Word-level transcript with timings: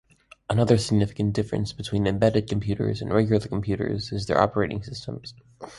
Another 0.49 0.79
significant 0.79 1.33
difference 1.33 1.73
between 1.73 2.07
embedded 2.07 2.49
computers 2.49 3.03
and 3.03 3.13
regular 3.13 3.45
computers 3.47 4.11
is 4.11 4.25
their 4.25 4.41
operating 4.41 4.81
systems. 4.81 5.35